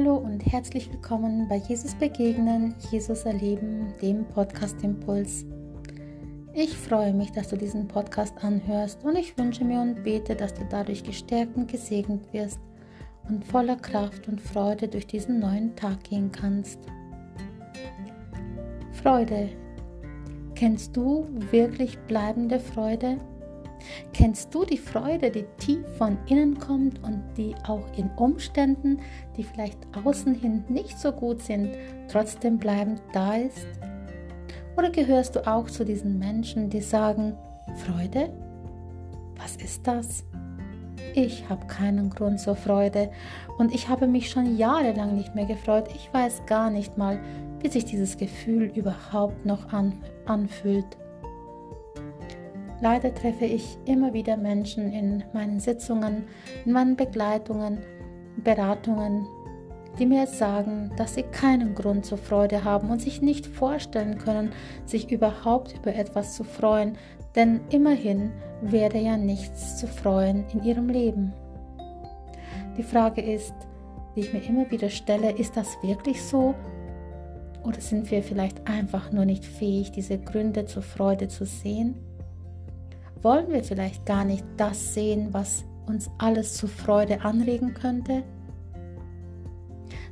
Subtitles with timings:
[0.00, 5.44] Hallo und herzlich willkommen bei Jesus Begegnen, Jesus Erleben, dem Podcast Impuls.
[6.54, 10.54] Ich freue mich, dass du diesen Podcast anhörst und ich wünsche mir und bete, dass
[10.54, 12.58] du dadurch gestärkt und gesegnet wirst
[13.28, 16.78] und voller Kraft und Freude durch diesen neuen Tag gehen kannst.
[19.02, 19.50] Freude.
[20.54, 23.18] Kennst du wirklich bleibende Freude?
[24.12, 29.00] Kennst du die Freude, die tief von innen kommt und die auch in Umständen,
[29.36, 31.70] die vielleicht außen hin nicht so gut sind,
[32.08, 33.66] trotzdem bleibend da ist?
[34.76, 37.36] Oder gehörst du auch zu diesen Menschen, die sagen,
[37.76, 38.32] Freude?
[39.36, 40.24] Was ist das?
[41.14, 43.10] Ich habe keinen Grund zur Freude
[43.58, 45.88] und ich habe mich schon jahrelang nicht mehr gefreut.
[45.94, 47.18] Ich weiß gar nicht mal,
[47.60, 49.94] wie sich dieses Gefühl überhaupt noch an,
[50.26, 50.86] anfühlt.
[52.80, 56.24] Leider treffe ich immer wieder Menschen in meinen Sitzungen,
[56.64, 57.78] in meinen Begleitungen,
[58.42, 59.26] Beratungen,
[59.98, 64.52] die mir sagen, dass sie keinen Grund zur Freude haben und sich nicht vorstellen können,
[64.86, 66.96] sich überhaupt über etwas zu freuen,
[67.34, 71.32] denn immerhin wäre ja nichts zu freuen in ihrem Leben.
[72.78, 73.54] Die Frage ist,
[74.16, 76.54] die ich mir immer wieder stelle, ist das wirklich so?
[77.62, 82.09] Oder sind wir vielleicht einfach nur nicht fähig, diese Gründe zur Freude zu sehen?
[83.22, 88.22] Wollen wir vielleicht gar nicht das sehen, was uns alles zur Freude anregen könnte?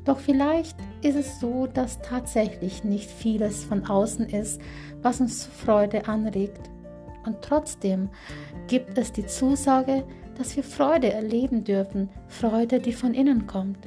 [0.04, 4.60] Doch vielleicht ist es so, dass tatsächlich nicht vieles von außen ist,
[5.02, 6.70] was uns zur Freude anregt.
[7.24, 8.08] Und trotzdem
[8.68, 10.04] gibt es die Zusage,
[10.36, 13.78] dass wir Freude erleben dürfen, Freude, die von innen kommt,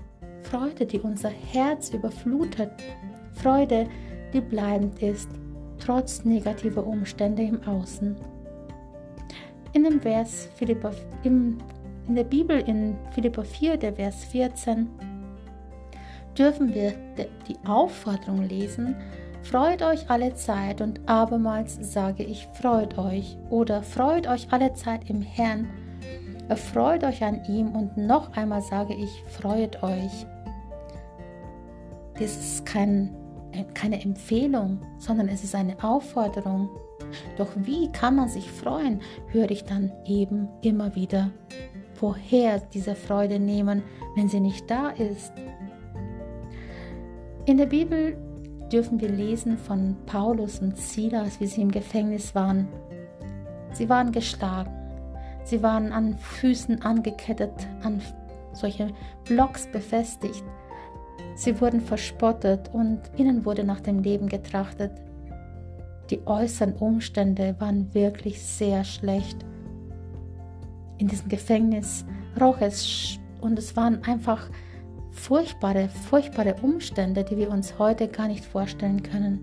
[0.41, 2.71] Freude, die unser Herz überflutet,
[3.33, 3.87] Freude,
[4.33, 5.29] die bleibend ist,
[5.79, 8.15] trotz negativer Umstände im Außen
[9.73, 10.91] in dem Vers Philippa,
[11.23, 11.57] im,
[12.07, 14.87] in der Bibel in Philippa 4, der Vers 14,
[16.37, 16.93] dürfen wir
[17.47, 18.95] die Aufforderung lesen,
[19.43, 25.09] Freut euch alle Zeit und abermals sage ich, freut euch oder freut euch alle Zeit
[25.09, 25.67] im Herrn,
[26.47, 30.25] erfreut euch an ihm und noch einmal sage ich, freut euch.
[32.13, 33.15] Das ist kein,
[33.73, 36.69] keine Empfehlung, sondern es ist eine Aufforderung.
[37.37, 41.31] Doch wie kann man sich freuen, höre ich dann eben immer wieder.
[41.99, 43.83] Woher diese Freude nehmen,
[44.15, 45.33] wenn sie nicht da ist?
[47.45, 48.17] In der Bibel
[48.71, 52.67] dürfen wir lesen von Paulus und Silas, wie sie im Gefängnis waren.
[53.73, 54.71] Sie waren geschlagen,
[55.43, 58.01] sie waren an Füßen angekettet, an
[58.53, 58.89] solche
[59.25, 60.43] Blocks befestigt.
[61.35, 64.91] Sie wurden verspottet und ihnen wurde nach dem Leben getrachtet.
[66.11, 69.45] Die äußeren Umstände waren wirklich sehr schlecht.
[70.97, 72.05] In diesem Gefängnis
[72.39, 74.49] roch es und es waren einfach
[75.09, 79.39] furchtbare, furchtbare Umstände, die wir uns heute gar nicht vorstellen können.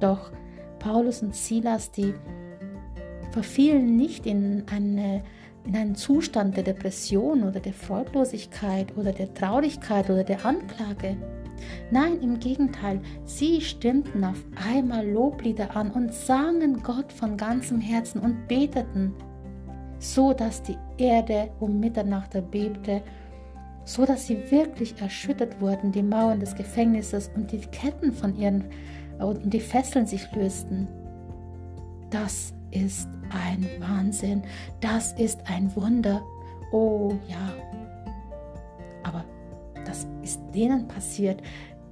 [0.00, 0.30] Doch
[0.78, 2.12] Paulus und Silas, die
[3.32, 5.22] verfielen nicht in, eine,
[5.64, 11.16] in einen Zustand der Depression oder der Freudlosigkeit oder der Traurigkeit oder der Anklage.
[11.90, 18.20] Nein, im Gegenteil, sie stimmten auf einmal Loblieder an und sangen Gott von ganzem Herzen
[18.20, 19.14] und beteten,
[19.98, 23.02] so dass die Erde um Mitternacht erbebte,
[23.84, 28.64] so dass sie wirklich erschüttert wurden, die Mauern des Gefängnisses und die Ketten von ihren
[29.18, 30.86] und die Fesseln sich lösten.
[32.10, 34.42] Das ist ein Wahnsinn,
[34.80, 36.22] das ist ein Wunder.
[36.70, 37.54] Oh ja,
[39.04, 39.24] aber
[39.86, 41.42] das ist denen passiert.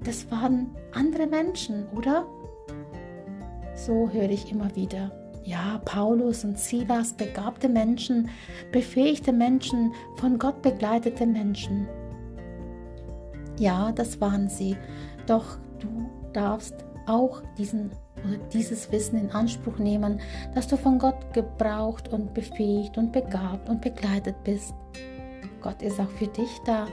[0.04, 2.26] Das waren andere Menschen, oder?
[3.74, 5.10] So höre ich immer wieder.
[5.44, 8.28] Ja, Paulus und Silas, begabte Menschen,
[8.72, 11.86] befähigte Menschen, von Gott begleitete Menschen.
[13.58, 14.76] Ja, das waren sie.
[15.26, 16.74] Doch du darfst
[17.06, 17.90] auch diesen
[18.52, 20.20] dieses Wissen in Anspruch nehmen,
[20.54, 24.74] dass du von Gott gebraucht und befähigt und begabt und begleitet bist.
[25.60, 26.86] Gott ist auch für dich da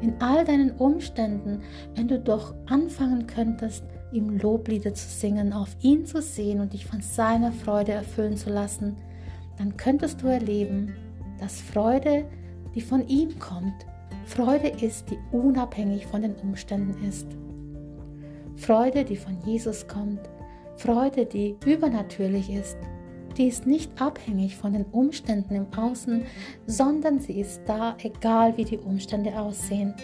[0.00, 1.60] in all deinen Umständen,
[1.94, 6.86] wenn du doch anfangen könntest, ihm Loblieder zu singen, auf ihn zu sehen und dich
[6.86, 8.96] von seiner Freude erfüllen zu lassen,
[9.58, 10.94] dann könntest du erleben,
[11.38, 12.24] dass Freude,
[12.74, 13.86] die von ihm kommt,
[14.24, 17.26] Freude ist, die unabhängig von den Umständen ist.
[18.56, 20.20] Freude, die von Jesus kommt,
[20.76, 22.76] Freude, die übernatürlich ist,
[23.36, 26.22] die ist nicht abhängig von den Umständen im Außen,
[26.66, 29.94] sondern sie ist da, egal wie die Umstände aussehen.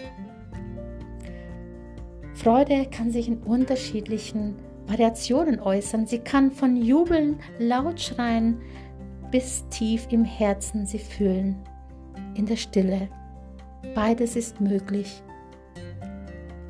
[2.35, 4.56] Freude kann sich in unterschiedlichen
[4.87, 6.06] Variationen äußern.
[6.06, 8.61] Sie kann von Jubeln, laut schreien,
[9.31, 11.56] bis tief im Herzen sie fühlen,
[12.35, 13.09] in der Stille.
[13.94, 15.23] Beides ist möglich.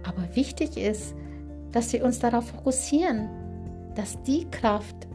[0.02, 1.14] Aber wichtig ist,
[1.72, 3.28] dass wir uns darauf fokussieren,
[3.94, 5.08] dass die Kraft,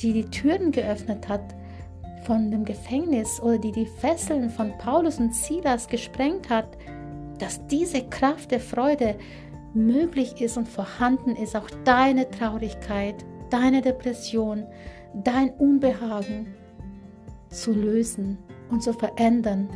[0.00, 1.54] die die Türen geöffnet hat
[2.24, 6.76] von dem Gefängnis oder die die Fesseln von Paulus und Silas gesprengt hat,
[7.38, 9.16] dass diese Kraft der Freude
[9.74, 14.66] möglich ist und vorhanden ist, auch deine Traurigkeit, deine Depression,
[15.14, 16.54] dein Unbehagen
[17.50, 18.38] zu lösen
[18.70, 19.68] und zu verändern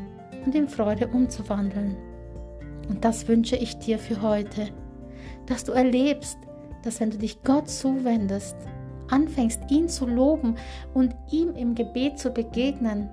[0.45, 1.97] und in Freude umzuwandeln.
[2.89, 4.69] Und das wünsche ich dir für heute,
[5.47, 6.39] dass du erlebst,
[6.83, 8.57] dass wenn du dich Gott zuwendest,
[9.11, 10.57] anfängst, ihn zu loben
[10.95, 13.09] und ihm im Gebet zu begegnen,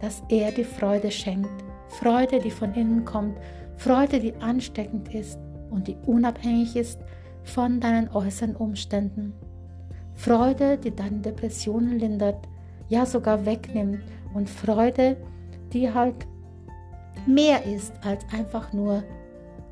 [0.00, 1.64] dass er die Freude schenkt.
[1.88, 3.38] Freude, die von innen kommt,
[3.76, 5.38] Freude, die ansteckend ist
[5.70, 7.00] und die unabhängig ist
[7.42, 9.34] von deinen äußeren Umständen.
[10.14, 12.48] Freude, die deine Depressionen lindert,
[12.88, 14.00] ja sogar wegnimmt
[14.34, 15.16] und Freude,
[15.72, 16.26] die halt
[17.26, 19.02] mehr ist als einfach nur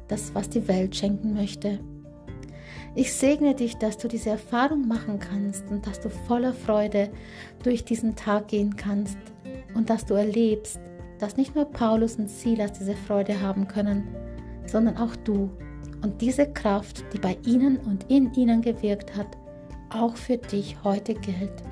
[0.09, 1.81] das, was die Welt schenken möchte.
[2.97, 7.11] Ich segne dich, dass du diese Erfahrung machen kannst und dass du voller Freude
[7.65, 9.19] durch diesen Tag gehen kannst
[9.75, 10.79] und dass du erlebst,
[11.19, 14.07] dass nicht nur Paulus und Silas diese Freude haben können,
[14.67, 15.51] sondern auch du
[16.03, 19.27] und diese Kraft, die bei ihnen und in ihnen gewirkt hat,
[19.91, 21.63] auch für dich heute gilt.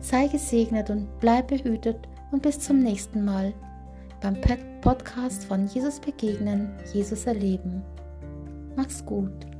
[0.00, 3.52] Sei gesegnet und bleib behütet und bis zum nächsten Mal
[4.22, 4.36] beim
[4.80, 7.82] Podcast von Jesus begegnen, Jesus erleben.
[8.74, 9.57] Mach's gut.